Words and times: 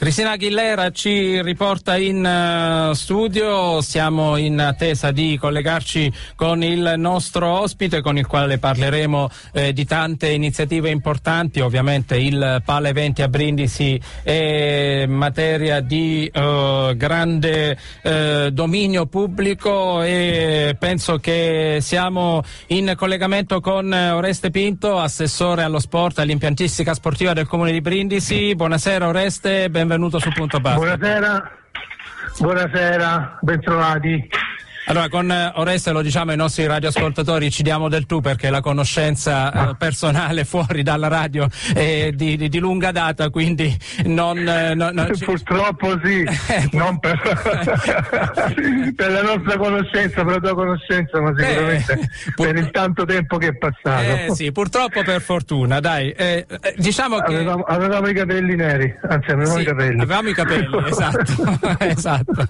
Cristina 0.00 0.30
Aguilera 0.30 0.92
ci 0.92 1.42
riporta 1.42 1.98
in 1.98 2.24
uh, 2.24 2.94
studio, 2.94 3.82
siamo 3.82 4.38
in 4.38 4.58
attesa 4.58 5.10
di 5.10 5.36
collegarci 5.38 6.10
con 6.36 6.62
il 6.62 6.94
nostro 6.96 7.60
ospite 7.60 8.00
con 8.00 8.16
il 8.16 8.26
quale 8.26 8.56
parleremo 8.56 9.28
eh, 9.52 9.74
di 9.74 9.84
tante 9.84 10.30
iniziative 10.30 10.88
importanti, 10.88 11.60
ovviamente 11.60 12.16
il 12.16 12.62
Pale 12.64 12.88
Eventi 12.88 13.20
a 13.20 13.28
Brindisi 13.28 14.00
è 14.22 15.04
materia 15.06 15.80
di 15.80 16.30
uh, 16.32 16.96
grande 16.96 17.76
uh, 18.02 18.48
dominio 18.48 19.04
pubblico 19.04 20.00
e 20.00 20.76
penso 20.78 21.18
che 21.18 21.76
siamo 21.82 22.42
in 22.68 22.94
collegamento 22.96 23.60
con 23.60 23.92
Oreste 23.92 24.48
Pinto, 24.48 24.98
assessore 24.98 25.62
allo 25.62 25.78
sport 25.78 26.20
e 26.20 26.22
all'impiantistica 26.22 26.94
sportiva 26.94 27.34
del 27.34 27.46
Comune 27.46 27.72
di 27.72 27.82
Brindisi. 27.82 28.54
Buonasera 28.54 29.06
Oreste, 29.06 29.68
benvenuto 29.68 29.88
benvenuto 29.90 30.20
su 30.20 30.30
Punto 30.30 30.60
Basta. 30.60 30.78
Buonasera, 30.78 31.52
buonasera, 32.38 33.38
bentrovati. 33.42 34.28
Allora, 34.90 35.08
con 35.08 35.30
eh, 35.30 35.52
Oreste 35.54 35.92
lo 35.92 36.02
diciamo 36.02 36.32
ai 36.32 36.36
nostri 36.36 36.66
radioascoltatori, 36.66 37.48
ci 37.48 37.62
diamo 37.62 37.88
del 37.88 38.06
tu 38.06 38.20
perché 38.20 38.50
la 38.50 38.60
conoscenza 38.60 39.70
eh, 39.70 39.76
personale 39.76 40.42
fuori 40.50 40.82
dalla 40.82 41.06
radio 41.06 41.46
è 41.72 42.10
di, 42.12 42.36
di, 42.36 42.48
di 42.48 42.58
lunga 42.58 42.90
data, 42.90 43.30
quindi 43.30 43.72
non... 44.06 44.38
Eh, 44.38 44.74
non, 44.74 44.92
non 44.92 45.08
Purtroppo 45.24 45.96
sì, 46.02 46.22
eh, 46.26 46.68
non 46.72 46.98
per, 46.98 47.20
per, 48.96 49.12
la 49.12 49.22
nostra 49.22 49.56
conoscenza, 49.58 50.24
per 50.24 50.32
la 50.32 50.40
tua 50.40 50.54
conoscenza, 50.56 51.20
ma 51.20 51.32
sicuramente 51.36 51.92
eh, 51.92 52.08
pur... 52.34 52.46
per 52.46 52.56
il 52.56 52.70
tanto 52.72 53.04
tempo 53.04 53.36
che 53.36 53.46
è 53.46 53.54
passato. 53.54 54.02
Eh 54.02 54.26
sì, 54.34 54.50
purtroppo 54.50 55.04
per 55.04 55.20
fortuna, 55.20 55.78
dai. 55.78 56.12
diciamo 56.78 57.18
che... 57.18 57.34
Avevamo, 57.34 57.62
avevamo, 57.62 58.08
i 58.08 58.14
capelli 58.14 58.56
neri, 58.56 58.92
anzi 59.08 59.30
avevamo 59.30 59.54
sì, 59.54 59.62
i 59.62 59.64
capelli. 59.66 60.00
Avevamo 60.00 60.28
i 60.30 60.34
capelli, 60.34 60.88
esatto. 60.88 61.76
esatto. 61.78 62.44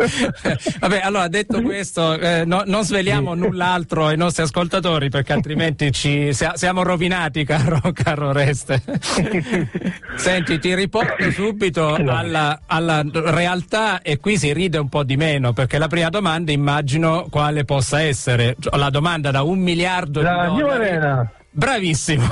Vabbè, 0.78 1.00
allora 1.02 1.28
detto 1.28 1.60
questo 1.60 2.28
eh, 2.30 2.44
no, 2.44 2.62
non 2.66 2.84
sveliamo 2.84 3.34
null'altro 3.34 4.06
ai 4.06 4.16
nostri 4.16 4.42
ascoltatori 4.42 5.08
perché 5.08 5.32
altrimenti 5.32 5.90
ci, 5.92 6.30
siamo 6.32 6.82
rovinati, 6.82 7.44
caro, 7.44 7.80
caro 7.92 8.32
Reste. 8.32 8.82
Senti, 10.16 10.58
ti 10.58 10.74
riporto 10.74 11.30
subito 11.30 11.94
alla, 11.94 12.60
alla, 12.66 13.02
realtà 13.12 14.02
e 14.02 14.18
qui 14.18 14.36
si 14.36 14.52
ride 14.52 14.78
un 14.78 14.88
po' 14.88 15.02
di 15.02 15.16
meno 15.16 15.52
perché 15.52 15.78
la 15.78 15.88
prima 15.88 16.08
domanda 16.08 16.52
immagino 16.52 17.26
quale 17.30 17.64
possa 17.64 18.00
essere. 18.02 18.56
La 18.72 18.90
domanda 18.90 19.30
da 19.30 19.42
un 19.42 19.58
miliardo 19.58 20.22
la 20.22 20.48
di 20.50 20.60
dollari. 20.60 21.38
Bravissimo. 21.52 22.28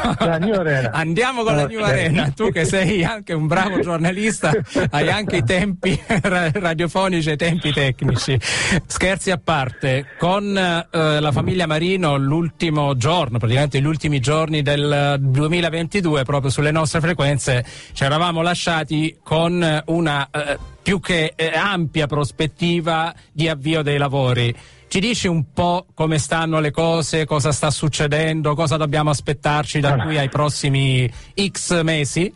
Andiamo 0.92 1.42
con 1.42 1.56
la 1.56 1.66
New 1.66 1.83
Arena. 1.83 2.30
Tu 2.30 2.52
che 2.52 2.64
sei 2.64 3.02
anche 3.05 3.33
un 3.33 3.48
bravo 3.48 3.80
giornalista, 3.80 4.52
hai 4.91 5.10
anche 5.10 5.38
i 5.38 5.42
tempi 5.42 6.00
radiofonici 6.06 7.30
e 7.30 7.33
i 7.33 7.36
tempi 7.36 7.72
tecnici. 7.72 8.38
Scherzi 8.86 9.33
a 9.33 9.41
parte, 9.42 10.06
con 10.19 10.56
eh, 10.56 11.20
la 11.20 11.33
famiglia 11.33 11.66
Marino 11.66 12.16
l'ultimo 12.16 12.97
giorno, 12.97 13.38
praticamente 13.38 13.80
gli 13.80 13.86
ultimi 13.86 14.20
giorni 14.20 14.62
del 14.62 15.16
2022, 15.19 16.22
proprio 16.22 16.50
sulle 16.53 16.70
nostre 16.70 17.00
frequenze, 17.00 17.64
ci 17.92 18.05
eravamo 18.05 18.41
lasciati 18.41 19.19
con 19.25 19.82
una 19.86 20.28
eh, 20.30 20.58
più 20.80 21.00
che 21.00 21.32
eh, 21.34 21.50
ampia 21.55 22.06
prospettiva 22.06 23.12
di 23.32 23.48
avvio 23.48 23.82
dei 23.82 23.98
lavori. 23.98 24.55
Ci 24.89 25.00
dici 25.00 25.28
un 25.28 25.53
po' 25.53 25.84
come 25.92 26.17
stanno 26.17 26.61
le 26.61 26.70
cose, 26.70 27.27
cosa 27.27 27.53
sta 27.53 27.70
succedendo, 27.70 28.55
cosa 28.55 28.78
dobbiamo 28.78 29.11
aspettarci 29.11 29.81
da 29.81 29.97
qui 29.97 30.17
ai 30.17 30.31
prossimi 30.31 31.06
X 31.36 31.83
mesi? 31.83 32.33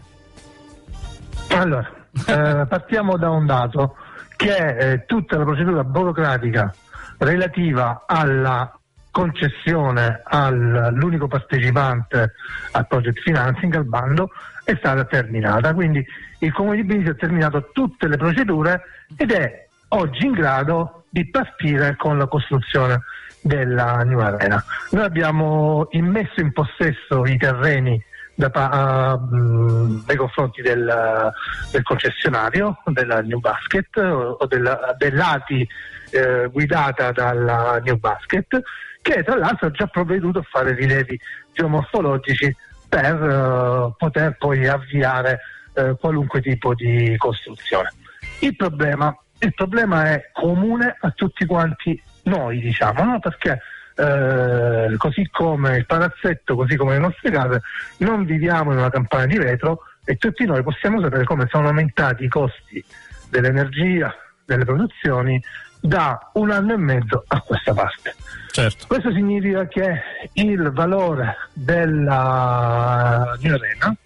Allora, 1.48 1.91
eh, 2.12 2.67
partiamo 2.69 3.17
da 3.17 3.30
un 3.30 3.47
dato 3.47 3.97
che 4.36 4.55
è 4.55 4.92
eh, 4.92 5.05
tutta 5.06 5.39
la 5.39 5.45
procedura 5.45 5.83
burocratica 5.83 6.75
relativa 7.17 8.05
alla 8.06 8.70
concessione 9.11 10.20
all'unico 10.23 11.29
partecipante 11.29 12.33
al 12.73 12.86
project 12.86 13.20
financing, 13.23 13.74
al 13.77 13.86
bando, 13.86 14.29
è 14.62 14.74
stata 14.77 15.07
terminata. 15.07 15.73
Quindi 15.73 16.05
il 16.41 16.52
Comune 16.52 16.77
di 16.77 16.85
Brindisi 16.85 17.11
ha 17.11 17.14
terminato 17.14 17.70
tutte 17.73 18.08
le 18.08 18.18
procedure 18.18 18.83
ed 19.17 19.30
è 19.30 19.68
oggi 19.89 20.27
in 20.27 20.33
grado 20.33 21.02
di 21.12 21.28
partire 21.28 21.95
con 21.96 22.17
la 22.17 22.27
costruzione 22.27 23.02
della 23.42 24.02
New 24.02 24.18
Arena. 24.18 24.64
Noi 24.92 25.05
abbiamo 25.05 25.86
immesso 25.90 26.40
in 26.40 26.52
possesso 26.52 27.27
i 27.27 27.36
terreni 27.36 28.02
da, 28.34 28.48
uh, 28.50 30.02
nei 30.06 30.17
confronti 30.17 30.62
del, 30.62 31.30
del, 31.70 31.83
concessionario 31.83 32.78
della 32.86 33.20
New 33.20 33.40
Basket 33.40 33.95
o, 33.98 34.46
della, 34.46 34.95
dell'ATI 34.96 35.68
eh, 36.12 36.48
guidata 36.50 37.12
dalla 37.12 37.79
New 37.84 37.98
Basket 37.98 38.62
che 39.02 39.23
tra 39.23 39.36
l'altro 39.36 39.67
ha 39.67 39.70
già 39.70 39.86
provveduto 39.86 40.39
a 40.39 40.46
fare 40.48 40.74
rilevi 40.74 41.18
geomorfologici 41.52 42.56
per 42.89 43.23
uh, 43.23 43.94
poter 43.98 44.36
poi 44.39 44.67
avviare 44.67 45.40
uh, 45.74 45.94
qualunque 45.98 46.40
tipo 46.40 46.74
di 46.74 47.14
costruzione. 47.18 47.92
Il 48.39 48.56
problema 48.56 49.14
il 49.42 49.55
problema 49.55 50.11
è 50.11 50.30
comune 50.33 50.97
a 51.01 51.11
tutti 51.11 51.45
quanti 51.47 52.01
noi, 52.25 52.61
diciamo, 52.61 53.05
no? 53.05 53.19
perché 53.19 53.61
eh, 53.95 54.95
così 54.97 55.29
come 55.30 55.77
il 55.79 55.86
palazzetto, 55.86 56.55
così 56.55 56.77
come 56.77 56.92
le 56.92 57.01
nostre 57.01 57.30
case, 57.30 57.63
non 57.98 58.25
viviamo 58.25 58.73
in 58.73 58.79
una 58.79 58.91
campana 58.91 59.27
di 59.27 59.39
vetro 59.39 59.83
e 60.05 60.17
tutti 60.17 60.45
noi 60.45 60.63
possiamo 60.63 61.01
sapere 61.01 61.25
come 61.25 61.47
sono 61.51 61.69
aumentati 61.69 62.25
i 62.25 62.29
costi 62.29 62.85
dell'energia, 63.29 64.14
delle 64.45 64.64
produzioni 64.64 65.42
da 65.80 66.30
un 66.35 66.51
anno 66.51 66.74
e 66.74 66.77
mezzo 66.77 67.24
a 67.27 67.41
questa 67.41 67.74
parte. 67.74 68.14
Certo. 68.53 68.86
Questo 68.86 69.13
significa 69.13 69.67
che 69.67 70.01
il 70.35 70.70
valore 70.70 71.36
della 71.53 73.36
New 73.41 73.55
Arena 73.55 73.97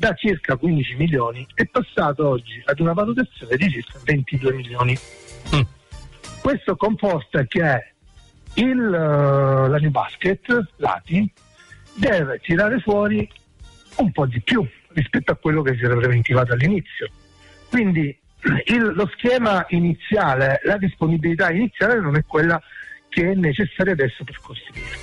da 0.00 0.14
circa 0.14 0.56
15 0.56 0.94
milioni 0.96 1.46
è 1.52 1.66
passato 1.66 2.26
oggi 2.26 2.62
ad 2.64 2.80
una 2.80 2.94
valutazione 2.94 3.54
di 3.56 3.68
circa 3.68 3.98
22 4.02 4.54
milioni. 4.54 4.98
Mm. 5.54 5.60
Questo 6.40 6.74
comporta 6.74 7.44
che 7.44 7.92
il, 8.54 8.78
uh, 8.78 9.68
la 9.68 9.76
New 9.76 9.90
Basket, 9.90 10.72
l'ATI, 10.76 11.30
deve 11.96 12.40
tirare 12.40 12.80
fuori 12.80 13.30
un 13.96 14.10
po' 14.10 14.24
di 14.24 14.40
più 14.40 14.66
rispetto 14.94 15.32
a 15.32 15.36
quello 15.36 15.60
che 15.60 15.76
si 15.76 15.84
era 15.84 15.94
preventivato 15.96 16.54
all'inizio. 16.54 17.10
Quindi 17.68 18.18
il, 18.72 18.92
lo 18.94 19.06
schema 19.18 19.66
iniziale, 19.68 20.62
la 20.64 20.78
disponibilità 20.78 21.50
iniziale 21.50 22.00
non 22.00 22.16
è 22.16 22.24
quella 22.24 22.58
che 23.10 23.32
è 23.32 23.34
necessaria 23.34 23.92
adesso 23.92 24.24
per 24.24 24.40
costruire. 24.40 24.96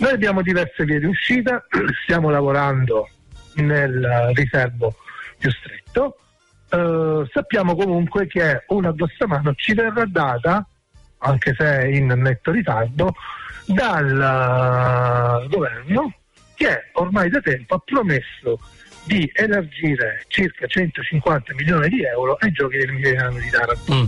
Noi 0.00 0.10
abbiamo 0.10 0.42
diverse 0.42 0.84
vie 0.84 0.98
di 0.98 1.06
uscita, 1.06 1.64
stiamo 2.02 2.28
lavorando 2.28 3.08
nel 3.54 4.32
riservo 4.34 4.94
più 5.38 5.50
stretto. 5.50 6.18
Eh, 6.70 7.28
sappiamo 7.32 7.74
comunque 7.74 8.26
che 8.26 8.64
una 8.68 8.92
grossa 8.92 9.26
mano 9.26 9.54
ci 9.54 9.74
verrà 9.74 10.04
data, 10.06 10.66
anche 11.18 11.54
se 11.56 11.88
in 11.92 12.06
netto 12.06 12.50
ritardo, 12.50 13.14
dal 13.66 15.44
uh, 15.44 15.48
governo 15.48 16.12
che 16.54 16.90
ormai 16.92 17.28
da 17.28 17.40
tempo 17.40 17.74
ha 17.74 17.82
promesso 17.84 18.58
di 19.04 19.28
elargire 19.34 20.24
circa 20.28 20.66
150 20.66 21.54
milioni 21.54 21.88
di 21.88 22.02
euro 22.04 22.36
ai 22.40 22.52
giochi 22.52 22.78
del 22.78 22.92
Milano 22.92 23.38
di 23.38 23.50
Taranto. 23.50 23.94
Mm. 23.94 24.04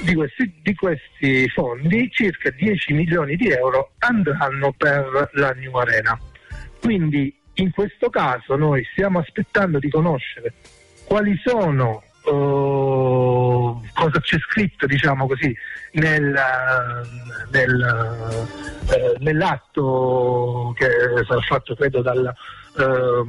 Di, 0.00 0.14
questi, 0.14 0.54
di 0.62 0.74
questi 0.74 1.48
fondi 1.48 2.08
circa 2.12 2.50
10 2.50 2.92
milioni 2.92 3.36
di 3.36 3.48
euro 3.50 3.92
andranno 3.98 4.72
per 4.76 5.30
la 5.34 5.50
New 5.52 5.74
Arena. 5.76 6.18
Quindi 6.80 7.34
in 7.54 7.70
questo 7.70 8.10
caso 8.10 8.56
noi 8.56 8.84
stiamo 8.92 9.18
aspettando 9.18 9.78
di 9.78 9.88
conoscere 9.88 10.54
quali 11.04 11.38
sono 11.44 12.02
uh, 12.24 13.80
cosa 13.92 14.20
c'è 14.20 14.38
scritto 14.38 14.86
diciamo 14.86 15.26
così 15.26 15.54
nel, 15.92 16.34
nel, 17.50 18.46
uh, 18.88 19.22
nell'atto 19.22 20.72
che 20.76 20.88
sarà 21.26 21.40
fatto 21.40 21.74
credo 21.74 22.02
dal, 22.02 22.34
uh, 22.76 23.26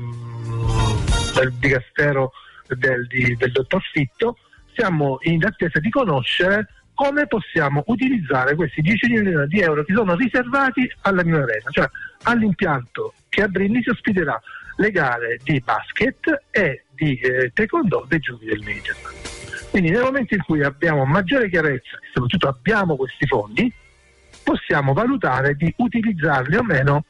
dal 1.33 1.51
dicastero 1.59 2.31
del, 2.67 3.05
di, 3.07 3.35
del 3.35 3.51
dottor 3.51 3.81
Fitto. 3.91 4.37
Siamo 4.73 5.19
in 5.21 5.45
attesa 5.45 5.79
di 5.79 5.89
conoscere 5.89 6.67
come 6.93 7.27
possiamo 7.27 7.83
utilizzare 7.87 8.55
questi 8.55 8.81
10 8.81 9.07
milioni 9.09 9.47
di 9.47 9.59
euro 9.59 9.83
che 9.83 9.93
sono 9.93 10.15
riservati 10.15 10.89
alla 11.01 11.23
mia 11.23 11.43
arena, 11.43 11.69
cioè 11.69 11.89
all'impianto 12.23 13.13
che 13.35 13.41
a 13.41 13.47
Brindisi 13.49 13.89
ospiterà 13.89 14.41
le 14.77 14.91
gare 14.91 15.39
di 15.43 15.61
basket 15.63 16.43
e 16.51 16.85
di 16.91 17.19
eh, 17.19 17.51
taekwondo 17.53 18.05
dei 18.07 18.19
giochi 18.19 18.45
del 18.45 18.61
Major. 18.63 18.95
Quindi 19.69 19.89
nel 19.89 20.03
momento 20.03 20.35
in 20.35 20.41
cui 20.41 20.63
abbiamo 20.63 21.03
maggiore 21.03 21.49
chiarezza 21.49 21.97
e 21.97 22.07
soprattutto 22.13 22.47
abbiamo 22.47 22.95
questi 22.95 23.27
fondi, 23.27 23.71
possiamo 24.41 24.93
valutare 24.93 25.55
di 25.55 25.73
utilizzarli 25.75 26.55
o 26.55 26.63
meno 26.63 27.03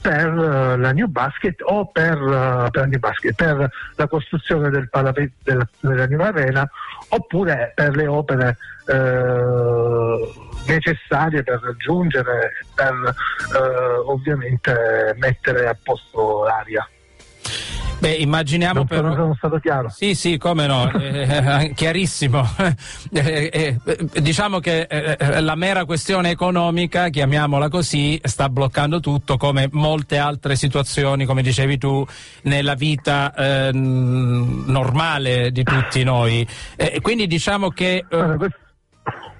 per 0.00 0.32
uh, 0.32 0.78
la 0.78 0.92
New 0.92 1.08
Basket 1.08 1.60
o 1.64 1.86
per, 1.86 2.20
uh, 2.20 2.70
per, 2.70 2.88
la, 2.88 2.98
basket, 2.98 3.34
per 3.34 3.70
la 3.96 4.06
costruzione 4.06 4.70
del 4.70 4.88
palapet, 4.88 5.32
della, 5.42 5.68
della 5.80 6.06
New 6.06 6.20
Arena 6.20 6.68
oppure 7.08 7.72
per 7.74 7.96
le 7.96 8.06
opere 8.06 8.56
uh, 8.86 10.51
necessarie 10.66 11.42
per 11.42 11.60
raggiungere, 11.62 12.50
per 12.74 13.14
ovviamente 14.06 15.14
mettere 15.18 15.68
a 15.68 15.76
posto 15.82 16.44
l'aria. 16.44 16.86
Beh, 18.02 18.14
immaginiamo 18.14 18.78
non 18.78 18.86
però... 18.86 19.14
sono 19.14 19.34
stato 19.36 19.60
chiaro. 19.60 19.88
Sì, 19.88 20.16
sì, 20.16 20.36
come 20.36 20.66
no, 20.66 20.90
eh, 20.98 21.22
eh 21.22 21.72
chiarissimo. 21.72 22.44
Eh, 23.14 23.50
eh, 23.52 23.78
eh, 23.84 23.98
diciamo 24.20 24.58
che 24.58 24.86
eh, 24.88 25.40
la 25.40 25.54
mera 25.54 25.84
questione 25.84 26.30
economica, 26.30 27.08
chiamiamola 27.08 27.68
così, 27.68 28.18
sta 28.22 28.48
bloccando 28.48 29.00
tutto 29.00 29.36
come 29.36 29.68
molte 29.70 30.16
altre 30.16 30.56
situazioni, 30.56 31.26
come 31.26 31.42
dicevi 31.42 31.78
tu, 31.78 32.04
nella 32.42 32.74
vita 32.74 33.32
normale 33.72 35.52
di 35.52 35.62
tutti 35.62 36.02
noi. 36.02 36.46
quindi 37.00 37.26
diciamo 37.26 37.68
che... 37.68 38.04
Allora, 38.10 38.36
questo... 38.36 38.61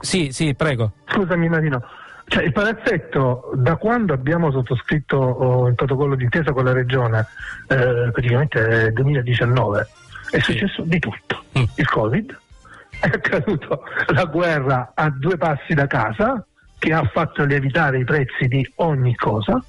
Sì, 0.03 0.33
sì, 0.33 0.55
prego. 0.55 0.93
Scusami 1.07 1.49
Marino. 1.49 1.83
Cioè, 2.27 2.43
il 2.45 2.53
palazzetto, 2.53 3.53
da 3.55 3.77
quando 3.77 4.13
abbiamo 4.13 4.51
sottoscritto 4.51 5.17
oh, 5.17 5.69
il 5.69 5.75
protocollo 5.75 6.17
d'intesa 6.17 6.53
con 6.53 6.65
la 6.65 6.73
regione, 6.73 7.27
eh, 7.69 8.11
praticamente 8.11 8.67
nel 8.67 8.93
2019, 8.93 9.89
è 10.31 10.39
successo 10.41 10.83
di 10.83 10.99
tutto. 10.99 11.45
Mm. 11.59 11.65
Il 11.77 11.89
Covid, 11.89 12.39
è 13.01 13.07
accaduto 13.07 13.85
la 14.09 14.25
guerra 14.25 14.93
a 14.95 15.11
due 15.11 15.37
passi 15.37 15.75
da 15.75 15.87
casa, 15.87 16.45
che 16.79 16.93
ha 16.93 17.05
fatto 17.13 17.45
lievitare 17.45 17.99
i 17.99 18.05
prezzi 18.05 18.49
di 18.49 18.69
ogni 18.77 19.15
cosa, 19.15 19.63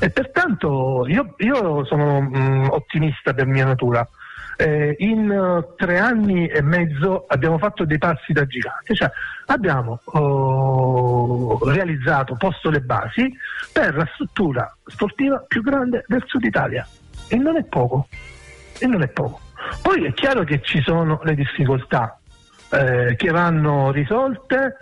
e 0.00 0.08
pertanto 0.10 1.04
io, 1.08 1.34
io 1.38 1.84
sono 1.84 2.20
mh, 2.20 2.38
mm, 2.38 2.64
ottimista 2.70 3.34
per 3.34 3.46
mia 3.46 3.66
natura 3.66 4.08
eh, 4.60 4.96
in 4.98 5.30
uh, 5.30 5.76
tre 5.76 5.98
anni 5.98 6.48
e 6.48 6.60
mezzo 6.62 7.26
abbiamo 7.28 7.58
fatto 7.58 7.84
dei 7.84 7.98
passi 7.98 8.32
da 8.32 8.44
gigante, 8.44 8.92
cioè 8.92 9.08
abbiamo 9.46 10.00
uh, 10.04 11.64
realizzato, 11.64 12.34
posto 12.34 12.68
le 12.68 12.80
basi 12.80 13.32
per 13.72 13.94
la 13.94 14.08
struttura 14.14 14.76
sportiva 14.84 15.44
più 15.46 15.62
grande 15.62 16.04
del 16.08 16.24
sud 16.26 16.42
Italia 16.42 16.84
e 17.28 17.36
non 17.36 17.56
è 17.56 17.62
poco, 17.64 18.08
e 18.80 18.86
non 18.86 19.02
è 19.02 19.08
poco. 19.08 19.40
Poi 19.80 20.04
è 20.04 20.12
chiaro 20.12 20.42
che 20.42 20.60
ci 20.60 20.82
sono 20.82 21.20
le 21.22 21.36
difficoltà 21.36 22.18
eh, 22.70 23.14
che 23.16 23.30
vanno 23.30 23.92
risolte 23.92 24.76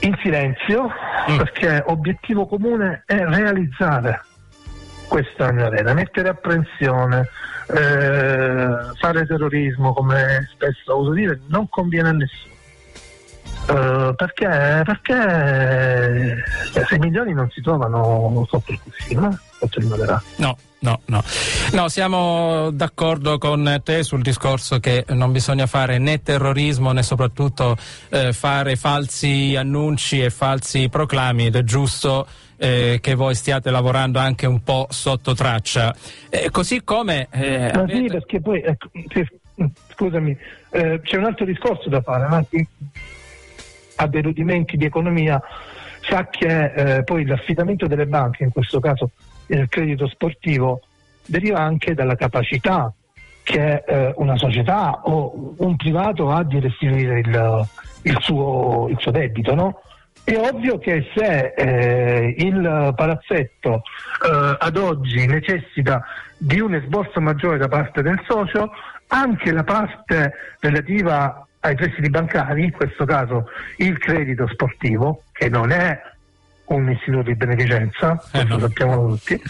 in 0.00 0.16
silenzio 0.22 0.92
mm. 1.30 1.36
perché 1.38 1.82
obiettivo 1.86 2.46
comune 2.46 3.02
è 3.04 3.16
realizzare 3.16 4.22
questa 5.08 5.46
arena, 5.46 5.94
mettere 5.94 6.28
apprensione, 6.28 7.28
eh, 7.68 8.68
fare 8.98 9.26
terrorismo, 9.26 9.92
come 9.92 10.48
spesso 10.52 10.96
uso 10.96 11.12
dire, 11.12 11.40
non 11.48 11.68
conviene 11.68 12.08
a 12.08 12.12
nessuno. 12.12 12.56
Uh, 13.68 14.14
perché, 14.14 14.82
perché 14.82 16.42
6 16.72 16.98
milioni 17.00 17.34
non 17.34 17.50
si 17.50 17.60
trovano 17.60 18.46
sotto 18.48 18.72
il 18.72 18.80
cuscino, 18.82 19.38
sotto 19.58 19.78
il 19.78 19.86
moderato. 19.86 20.24
No, 20.36 20.56
no, 20.78 21.00
no. 21.04 21.22
No, 21.72 21.88
siamo 21.88 22.70
d'accordo 22.70 23.36
con 23.36 23.80
te 23.84 24.02
sul 24.04 24.22
discorso 24.22 24.80
che 24.80 25.04
non 25.08 25.32
bisogna 25.32 25.66
fare 25.66 25.98
né 25.98 26.22
terrorismo 26.22 26.92
né 26.92 27.02
soprattutto 27.02 27.76
eh, 28.08 28.32
fare 28.32 28.76
falsi 28.76 29.54
annunci 29.54 30.22
e 30.22 30.30
falsi 30.30 30.88
proclami 30.88 31.46
ed 31.46 31.56
è 31.56 31.62
giusto 31.62 32.26
eh, 32.58 32.98
che 33.00 33.14
voi 33.14 33.34
stiate 33.34 33.70
lavorando 33.70 34.18
anche 34.18 34.46
un 34.46 34.62
po' 34.62 34.86
sotto 34.90 35.34
traccia. 35.34 35.94
Eh, 36.28 36.50
così 36.50 36.82
come... 36.84 37.28
Eh, 37.30 37.70
Ma 37.72 37.80
avete... 37.80 37.96
sì, 37.96 38.06
perché 38.06 38.40
poi, 38.40 38.62
ecco, 38.62 38.88
scusami, 39.94 40.36
eh, 40.70 41.00
c'è 41.02 41.16
un 41.16 41.24
altro 41.24 41.44
discorso 41.44 41.88
da 41.88 42.00
fare, 42.02 42.28
ma 42.28 42.44
ha 44.00 44.06
dei 44.06 44.22
rudimenti 44.22 44.76
di 44.76 44.84
economia, 44.84 45.40
sa 46.02 46.26
che 46.28 46.96
eh, 46.96 47.04
poi 47.04 47.24
l'affidamento 47.24 47.86
delle 47.86 48.06
banche, 48.06 48.44
in 48.44 48.50
questo 48.50 48.80
caso 48.80 49.10
il 49.46 49.68
credito 49.68 50.06
sportivo, 50.08 50.82
deriva 51.24 51.60
anche 51.60 51.94
dalla 51.94 52.14
capacità 52.14 52.92
che 53.42 53.82
eh, 53.86 54.12
una 54.16 54.36
società 54.36 55.00
o 55.04 55.54
un 55.56 55.76
privato 55.76 56.30
ha 56.30 56.44
di 56.44 56.60
restituire 56.60 57.20
il, 57.20 57.66
il, 58.02 58.16
suo, 58.20 58.88
il 58.90 58.96
suo, 58.98 59.10
debito. 59.10 59.54
No? 59.54 59.80
È 60.28 60.36
ovvio 60.36 60.78
che 60.78 61.10
se 61.14 61.54
eh, 61.56 62.34
il 62.36 62.92
palazzetto 62.94 63.76
eh, 63.76 64.56
ad 64.58 64.76
oggi 64.76 65.26
necessita 65.26 66.04
di 66.36 66.60
un 66.60 66.74
esborso 66.74 67.18
maggiore 67.18 67.56
da 67.56 67.68
parte 67.68 68.02
del 68.02 68.20
socio, 68.26 68.70
anche 69.06 69.50
la 69.52 69.64
parte 69.64 70.34
relativa 70.60 71.46
ai 71.60 71.74
prestiti 71.76 72.10
bancari, 72.10 72.64
in 72.64 72.72
questo 72.72 73.06
caso 73.06 73.48
il 73.78 73.96
credito 73.96 74.46
sportivo, 74.48 75.22
che 75.32 75.48
non 75.48 75.70
è 75.70 75.98
un 76.66 76.90
istituto 76.90 77.22
di 77.22 77.34
beneficenza, 77.34 78.22
eh 78.34 78.44
no. 78.44 78.58
sappiamo 78.58 79.08
tutti, 79.08 79.40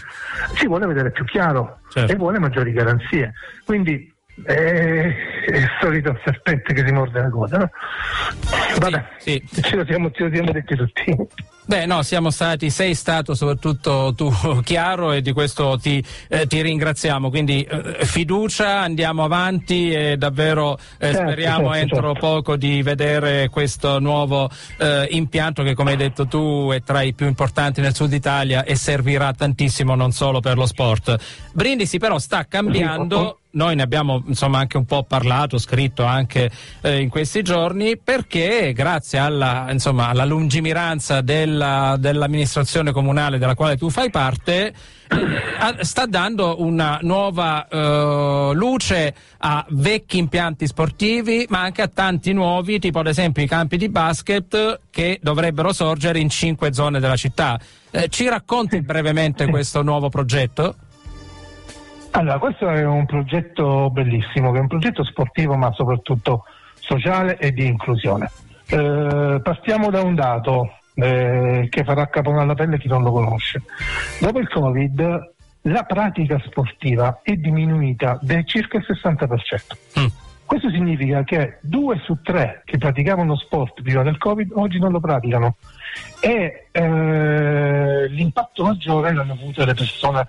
si 0.54 0.68
vuole 0.68 0.86
vedere 0.86 1.10
più 1.10 1.24
chiaro 1.24 1.80
certo. 1.90 2.12
e 2.12 2.14
vuole 2.14 2.38
maggiori 2.38 2.70
garanzie. 2.70 3.32
Quindi 3.64 4.14
è 4.44 5.14
il 5.48 5.68
solito 5.80 6.18
serpente 6.24 6.72
che 6.72 6.84
si 6.84 6.92
morde 6.92 7.20
la 7.20 7.30
coda. 7.30 7.58
No? 7.58 7.70
Vabbè, 8.78 9.04
sì, 9.18 9.42
sì. 9.50 9.62
Ce, 9.62 9.76
lo 9.76 9.84
siamo, 9.84 10.10
ce 10.10 10.24
lo 10.24 10.30
siamo 10.32 10.52
detti 10.52 10.76
tutti. 10.76 11.16
Beh, 11.68 11.84
no, 11.84 12.02
siamo 12.02 12.30
stati, 12.30 12.70
sei 12.70 12.94
stato 12.94 13.34
soprattutto 13.34 14.14
tu 14.16 14.30
chiaro 14.64 15.12
e 15.12 15.20
di 15.20 15.32
questo 15.32 15.78
ti, 15.78 16.02
eh, 16.28 16.46
ti 16.46 16.62
ringraziamo. 16.62 17.28
Quindi 17.28 17.62
eh, 17.62 18.06
fiducia, 18.06 18.80
andiamo 18.80 19.24
avanti 19.24 19.92
e 19.92 20.16
davvero 20.16 20.78
eh, 20.98 21.12
certo, 21.12 21.30
speriamo 21.30 21.72
certo, 21.72 21.78
entro 21.78 22.12
certo. 22.12 22.26
poco 22.26 22.56
di 22.56 22.82
vedere 22.82 23.50
questo 23.50 23.98
nuovo 23.98 24.48
eh, 24.78 25.08
impianto 25.10 25.62
che, 25.62 25.74
come 25.74 25.90
hai 25.90 25.96
detto 25.98 26.26
tu, 26.26 26.70
è 26.72 26.82
tra 26.82 27.02
i 27.02 27.12
più 27.12 27.26
importanti 27.26 27.82
nel 27.82 27.94
sud 27.94 28.12
Italia 28.14 28.64
e 28.64 28.74
servirà 28.74 29.34
tantissimo 29.34 29.94
non 29.94 30.12
solo 30.12 30.40
per 30.40 30.56
lo 30.56 30.64
sport. 30.64 31.16
Brindisi 31.52 31.98
però 31.98 32.18
sta 32.18 32.46
cambiando 32.46 33.40
noi 33.50 33.74
ne 33.74 33.82
abbiamo 33.82 34.22
insomma 34.26 34.58
anche 34.58 34.76
un 34.76 34.84
po' 34.84 35.04
parlato, 35.04 35.58
scritto 35.58 36.04
anche 36.04 36.50
eh, 36.82 37.00
in 37.00 37.08
questi 37.08 37.42
giorni, 37.42 37.96
perché 37.96 38.72
grazie 38.74 39.18
alla, 39.18 39.66
insomma, 39.70 40.08
alla 40.08 40.24
lungimiranza 40.24 41.20
della, 41.22 41.96
dell'amministrazione 41.98 42.92
comunale 42.92 43.38
della 43.38 43.54
quale 43.54 43.76
tu 43.76 43.88
fai 43.88 44.10
parte, 44.10 44.74
eh, 45.08 45.84
sta 45.84 46.06
dando 46.06 46.62
una 46.62 46.98
nuova 47.02 47.66
eh, 47.66 48.50
luce 48.52 49.14
a 49.38 49.64
vecchi 49.70 50.18
impianti 50.18 50.66
sportivi, 50.66 51.46
ma 51.48 51.62
anche 51.62 51.82
a 51.82 51.88
tanti 51.88 52.32
nuovi, 52.32 52.78
tipo 52.78 52.98
ad 52.98 53.06
esempio 53.06 53.42
i 53.42 53.48
campi 53.48 53.78
di 53.78 53.88
basket 53.88 54.80
che 54.90 55.18
dovrebbero 55.22 55.72
sorgere 55.72 56.18
in 56.18 56.28
cinque 56.28 56.72
zone 56.74 57.00
della 57.00 57.16
città. 57.16 57.58
Eh, 57.90 58.08
ci 58.08 58.28
racconti 58.28 58.82
brevemente 58.82 59.46
questo 59.50 59.82
nuovo 59.82 60.10
progetto? 60.10 60.74
Allora, 62.12 62.38
questo 62.38 62.68
è 62.68 62.84
un 62.84 63.06
progetto 63.06 63.90
bellissimo, 63.90 64.50
che 64.50 64.58
è 64.58 64.60
un 64.60 64.68
progetto 64.68 65.04
sportivo 65.04 65.56
ma 65.56 65.72
soprattutto 65.72 66.44
sociale 66.74 67.38
e 67.38 67.52
di 67.52 67.66
inclusione. 67.66 68.30
Eh, 68.66 69.40
partiamo 69.42 69.90
da 69.90 70.02
un 70.02 70.14
dato 70.14 70.78
eh, 70.94 71.68
che 71.70 71.84
farà 71.84 72.08
capo 72.08 72.38
alla 72.38 72.54
pelle 72.54 72.78
chi 72.78 72.88
non 72.88 73.02
lo 73.02 73.12
conosce. 73.12 73.62
Dopo 74.20 74.38
il 74.38 74.48
Covid 74.48 75.32
la 75.62 75.82
pratica 75.82 76.40
sportiva 76.44 77.20
è 77.22 77.34
diminuita 77.34 78.18
del 78.22 78.46
circa 78.46 78.78
il 78.78 78.86
60%. 78.88 80.00
Mm. 80.00 80.06
Questo 80.44 80.70
significa 80.70 81.24
che 81.24 81.58
due 81.60 82.00
su 82.04 82.22
tre 82.22 82.62
che 82.64 82.78
praticavano 82.78 83.36
sport 83.36 83.82
prima 83.82 84.02
del 84.02 84.16
Covid 84.16 84.52
oggi 84.54 84.78
non 84.78 84.92
lo 84.92 84.98
praticano 84.98 85.56
e 86.20 86.68
eh, 86.70 88.08
l'impatto 88.08 88.64
maggiore 88.64 89.12
l'hanno 89.12 89.34
avuto 89.34 89.64
le 89.66 89.74
persone 89.74 90.26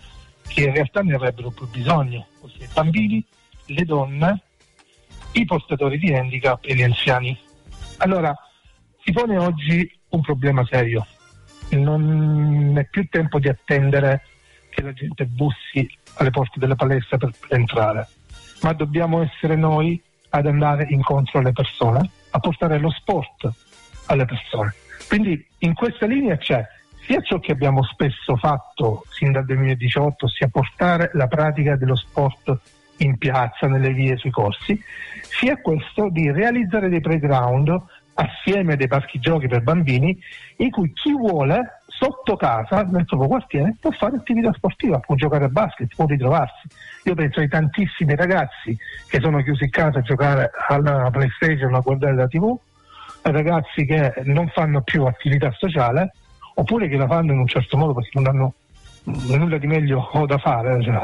che 0.50 0.64
in 0.64 0.74
realtà 0.74 1.02
ne 1.02 1.16
avrebbero 1.16 1.52
più 1.52 1.68
bisogno, 1.70 2.28
ossia 2.42 2.66
i 2.66 2.70
bambini, 2.74 3.24
le 3.68 3.86
donne, 3.86 4.42
i 5.34 5.46
portatori 5.46 5.98
di 5.98 6.14
handicap 6.14 6.66
e 6.66 6.76
gli 6.76 6.82
anziani. 6.82 7.38
Allora, 7.98 8.36
si 9.04 9.12
pone 9.12 9.38
oggi 9.38 9.90
un 10.10 10.22
problema 10.22 10.66
serio. 10.66 11.06
Non 11.70 12.74
è 12.78 12.86
più 12.90 13.08
tempo 13.10 13.40
di 13.40 13.48
attendere 13.48 14.24
che 14.70 14.82
la 14.82 14.94
gente 14.94 15.26
bussi 15.26 15.88
alle 16.16 16.32
porte 16.32 16.60
della 16.60 16.76
palestra 16.76 17.18
per 17.18 17.32
entrare, 17.50 18.08
ma 18.62 18.74
dobbiamo 18.74 19.22
essere 19.22 19.56
noi 19.56 20.02
ad 20.30 20.48
andare 20.48 20.88
incontro 20.90 21.40
alle 21.40 21.52
persone, 21.52 22.10
a 22.32 22.40
portare 22.40 22.80
lo 22.80 22.90
sport 22.90 23.50
alle 24.08 24.26
persone. 24.26 24.74
Quindi 25.08 25.46
in 25.60 25.74
questa 25.74 26.06
linea 26.06 26.38
c'è 26.38 26.66
sia 27.10 27.22
ciò 27.22 27.40
che 27.40 27.54
abbiamo 27.54 27.82
spesso 27.82 28.36
fatto 28.36 29.04
sin 29.10 29.32
dal 29.32 29.44
2018, 29.44 30.26
ossia 30.26 30.48
portare 30.48 31.10
la 31.14 31.26
pratica 31.26 31.76
dello 31.76 31.96
sport 31.96 32.56
in 32.98 33.18
piazza, 33.18 33.66
nelle 33.66 33.94
vie, 33.94 34.16
sui 34.16 34.30
corsi, 34.30 34.80
sia 35.24 35.58
questo 35.58 36.10
di 36.12 36.32
realizzare 36.32 36.88
dei 36.88 37.02
playground 37.02 37.76
assieme 38.14 38.74
a 38.74 38.76
dei 38.76 38.88
parchi 38.88 39.18
giochi 39.20 39.48
per 39.48 39.64
bambini 39.64 40.16
in 40.58 40.70
cui 40.70 40.94
chi 40.94 41.12
vuole 41.12 41.82
sotto 41.88 42.36
casa, 42.36 42.84
nel 42.84 43.06
suo 43.08 43.26
quartiere, 43.26 43.76
può 43.80 43.90
fare 43.90 44.18
attività 44.18 44.54
sportiva, 44.54 45.00
può 45.00 45.16
giocare 45.16 45.46
a 45.46 45.50
basket, 45.50 45.96
può 45.96 46.06
ritrovarsi. 46.06 46.68
Io 47.06 47.16
penso 47.16 47.40
ai 47.40 47.48
tantissimi 47.48 48.16
ragazzi 48.16 48.78
che 49.08 49.20
sono 49.20 49.42
chiusi 49.42 49.64
in 49.64 49.72
casa 49.72 49.98
a 49.98 50.04
giocare 50.04 50.52
alla 50.68 51.10
PlayStation, 51.10 51.74
a 51.74 51.80
guardare 51.80 52.14
la 52.14 52.28
TV, 52.28 52.56
ragazzi 53.24 53.84
che 53.86 54.14
non 54.26 54.48
fanno 54.50 54.82
più 54.82 55.06
attività 55.06 55.52
sociale, 55.58 56.12
oppure 56.60 56.90
che 56.90 56.98
la 56.98 57.08
fanno 57.08 57.32
in 57.32 57.40
un 57.40 57.48
certo 57.48 57.78
modo 57.78 57.94
perché 57.94 58.12
non 58.14 58.28
hanno 58.28 58.54
nulla 59.04 59.58
di 59.58 59.68
meglio 59.68 60.10
da 60.28 60.38
fare. 60.38 60.82
Cioè, 60.84 61.02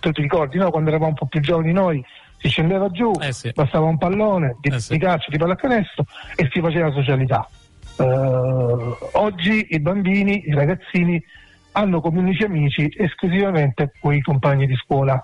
tu 0.00 0.12
ti 0.12 0.22
ricordi, 0.22 0.58
no? 0.58 0.70
quando 0.70 0.90
eravamo 0.90 1.10
un 1.10 1.16
po' 1.16 1.26
più 1.26 1.40
giovani 1.40 1.72
noi 1.72 2.04
si 2.36 2.48
scendeva 2.48 2.88
giù, 2.90 3.10
eh 3.20 3.32
sì. 3.32 3.50
bastava 3.54 3.86
un 3.86 3.98
pallone 3.98 4.56
di, 4.60 4.68
eh 4.68 4.78
sì. 4.78 4.92
di 4.92 4.98
calcio, 4.98 5.30
di 5.30 5.38
pallacanestro 5.38 6.04
e 6.36 6.48
si 6.52 6.60
faceva 6.60 6.92
socialità. 6.92 7.48
Uh, 7.96 8.96
oggi 9.12 9.66
i 9.70 9.80
bambini, 9.80 10.44
i 10.46 10.54
ragazzini 10.54 11.20
hanno 11.72 12.00
come 12.00 12.20
unici 12.20 12.44
amici 12.44 12.92
esclusivamente 12.96 13.92
quei 13.98 14.20
compagni 14.20 14.66
di 14.66 14.76
scuola. 14.76 15.20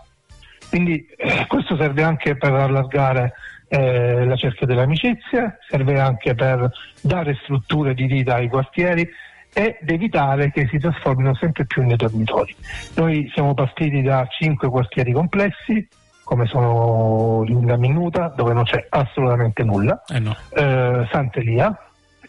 Quindi 0.69 1.07
eh, 1.17 1.47
questo 1.47 1.77
serve 1.77 2.03
anche 2.03 2.37
per 2.37 2.53
allargare 2.53 3.35
eh, 3.69 4.25
la 4.25 4.35
cerchia 4.35 4.67
dell'amicizia, 4.67 5.57
serve 5.69 6.01
anche 6.01 6.35
per 6.35 6.69
dare 7.01 7.39
strutture 7.43 7.95
di 7.95 8.07
vita 8.07 8.37
ai 8.37 8.49
quartieri 8.49 9.09
ed 9.55 9.89
evitare 9.89 10.51
che 10.51 10.67
si 10.67 10.79
trasformino 10.79 11.35
sempre 11.37 11.65
più 11.65 11.83
nei 11.83 11.97
dormitori. 11.97 12.55
Noi 12.97 13.31
siamo 13.33 13.55
partiti 13.55 14.03
da 14.03 14.27
cinque 14.29 14.69
quartieri 14.69 15.13
complessi, 15.13 15.87
come 16.25 16.47
sono 16.47 17.45
la 17.65 17.77
Minuta, 17.77 18.33
dove 18.35 18.53
non 18.53 18.65
c'è 18.65 18.85
assolutamente 18.89 19.63
nulla, 19.63 20.03
eh 20.09 20.19
no. 20.19 20.37
eh, 20.51 21.07
Sant'Elia, 21.11 21.79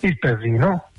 il 0.01 0.19
Perrino, 0.19 0.89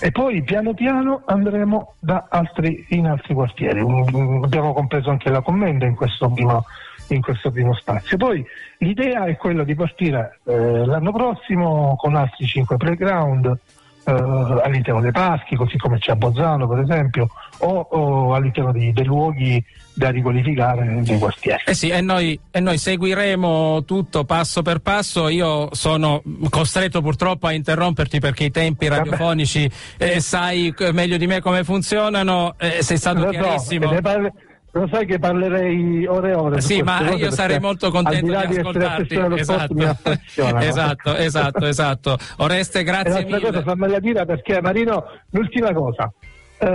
e 0.00 0.10
poi 0.10 0.42
piano 0.42 0.74
piano 0.74 1.22
andremo 1.24 1.94
altri, 2.28 2.84
in 2.90 3.06
altri 3.06 3.32
quartieri. 3.32 3.80
Abbiamo 3.80 4.74
compreso 4.74 5.08
anche 5.08 5.30
la 5.30 5.40
commenda 5.40 5.86
in 5.86 5.94
questo 5.94 6.28
primo, 6.28 6.64
in 7.08 7.22
questo 7.22 7.50
primo 7.50 7.72
spazio. 7.74 8.18
Poi 8.18 8.44
l'idea 8.78 9.24
è 9.24 9.36
quella 9.36 9.64
di 9.64 9.74
partire 9.74 10.40
eh, 10.44 10.84
l'anno 10.84 11.12
prossimo 11.12 11.96
con 11.96 12.16
altri 12.16 12.44
5 12.44 12.76
playground 12.76 13.58
eh, 14.04 14.12
all'interno 14.12 15.00
dei 15.00 15.12
parchi, 15.12 15.56
così 15.56 15.76
come 15.78 15.98
c'è 15.98 16.12
a 16.12 16.16
Bozzano 16.16 16.68
per 16.68 16.80
esempio, 16.80 17.28
o, 17.58 17.86
o 17.90 18.34
all'interno 18.34 18.72
di, 18.72 18.92
dei 18.92 19.04
luoghi 19.04 19.64
da 19.94 20.10
riqualificare 20.10 20.84
nei 20.84 21.18
quartieri. 21.18 21.62
Eh 21.66 21.74
sì, 21.74 21.88
e 21.88 22.00
noi, 22.00 22.38
e 22.50 22.60
noi, 22.60 22.78
seguiremo 22.78 23.84
tutto 23.84 24.24
passo 24.24 24.62
per 24.62 24.80
passo. 24.80 25.28
Io 25.28 25.68
sono 25.72 26.22
costretto 26.50 27.00
purtroppo 27.00 27.46
a 27.46 27.52
interromperti 27.52 28.18
perché 28.18 28.44
i 28.44 28.50
tempi 28.50 28.88
radiofonici 28.88 29.70
eh, 29.96 30.20
sai 30.20 30.74
meglio 30.92 31.16
di 31.16 31.26
me 31.26 31.40
come 31.40 31.62
funzionano, 31.64 32.54
eh, 32.58 32.82
sei 32.82 32.96
stato 32.96 33.20
Lo 33.20 33.30
chiarissimo. 33.30 33.88
So, 33.88 34.00
lo 34.74 34.88
sai 34.88 35.06
che 35.06 35.18
parlerei 35.20 36.04
ore 36.06 36.30
e 36.30 36.34
ore. 36.34 36.60
Sì, 36.60 36.82
ma 36.82 37.12
io 37.12 37.30
sarei 37.30 37.60
molto 37.60 37.90
contento 37.90 38.26
di, 38.26 38.46
di 38.48 38.56
ascoltarti. 38.58 39.14
Esatto. 39.38 39.74
esatto, 40.58 41.16
esatto, 41.16 41.66
esatto. 41.66 42.18
Oreste, 42.38 42.82
grazie 42.82 43.24
mille. 43.24 43.40
cosa 43.40 43.62
fammela 43.62 44.00
dire 44.00 44.24
perché 44.24 44.60
Marino, 44.60 45.04
l'ultima 45.30 45.72
cosa. 45.72 46.12
Uh, 46.56 46.66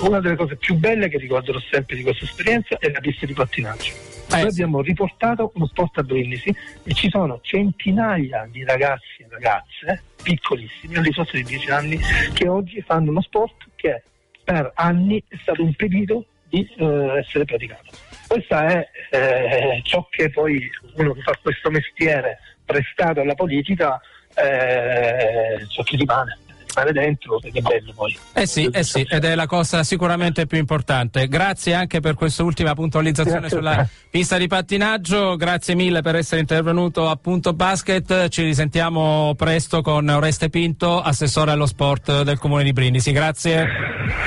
una 0.00 0.20
delle 0.20 0.36
cose 0.36 0.56
più 0.56 0.74
belle 0.76 1.08
che 1.08 1.18
ricorderò 1.18 1.58
sempre 1.70 1.96
di 1.96 2.02
questa 2.02 2.24
esperienza 2.24 2.76
è 2.78 2.90
la 2.90 3.00
pista 3.00 3.24
di 3.24 3.34
pattinaggio. 3.34 3.92
Eh, 4.30 4.40
Noi 4.40 4.48
abbiamo 4.48 4.80
riportato 4.80 5.52
uno 5.54 5.66
sport 5.66 5.98
a 5.98 6.02
Brindisi 6.02 6.54
e 6.82 6.92
ci 6.92 7.08
sono 7.08 7.38
centinaia 7.42 8.48
di 8.50 8.64
ragazzi 8.64 9.22
e 9.22 9.26
ragazze 9.28 10.02
piccolissimi, 10.22 10.96
al 10.96 11.02
di 11.02 11.12
sotto 11.12 11.36
di 11.36 11.44
10 11.44 11.70
anni, 11.70 11.98
che 12.32 12.48
oggi 12.48 12.80
fanno 12.82 13.10
uno 13.10 13.22
sport 13.22 13.68
che 13.76 14.02
per 14.44 14.72
anni 14.74 15.22
è 15.28 15.36
stato 15.40 15.62
impedito 15.62 16.24
di 16.48 16.68
eh, 16.76 17.18
essere 17.18 17.44
praticato. 17.44 17.90
Questo 18.26 18.54
è 18.56 18.88
eh, 19.10 19.80
ciò 19.84 20.06
che 20.10 20.30
poi 20.30 20.68
uno 20.96 21.12
che 21.14 21.22
fa 21.22 21.38
questo 21.40 21.70
mestiere 21.70 22.38
prestato 22.64 23.20
alla 23.20 23.34
politica, 23.34 24.00
eh, 24.34 25.66
ciò 25.68 25.82
che 25.82 25.96
rimane 25.96 26.38
rimane 26.78 26.92
dentro 26.92 27.40
ed 27.42 27.56
è 27.56 27.60
bello 27.60 27.92
poi. 27.94 28.16
Eh 28.32 28.46
sì, 28.46 28.68
eh 28.72 28.82
sì, 28.82 29.06
ed 29.08 29.24
è 29.24 29.34
la 29.34 29.46
cosa 29.46 29.82
sicuramente 29.82 30.46
più 30.46 30.58
importante. 30.58 31.26
Grazie 31.28 31.74
anche 31.74 32.00
per 32.00 32.14
quest'ultima 32.14 32.74
puntualizzazione 32.74 33.40
grazie. 33.40 33.56
sulla 33.56 33.88
pista 34.10 34.36
di 34.36 34.46
pattinaggio, 34.46 35.36
grazie 35.36 35.74
mille 35.74 36.02
per 36.02 36.16
essere 36.16 36.40
intervenuto 36.40 37.08
a 37.08 37.16
Punto 37.16 37.52
Basket, 37.52 38.28
ci 38.28 38.42
risentiamo 38.42 39.34
presto 39.36 39.82
con 39.82 40.08
Oreste 40.08 40.48
Pinto, 40.48 41.00
assessore 41.00 41.50
allo 41.50 41.66
sport 41.66 42.22
del 42.22 42.38
Comune 42.38 42.64
di 42.64 42.72
Brindisi. 42.72 43.12
Grazie. 43.12 43.66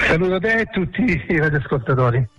Saluto 0.08 0.40
te 0.40 0.60
e 0.60 0.66
tutti 0.66 1.02
i 1.02 1.40
radioascoltatori. 1.40 2.28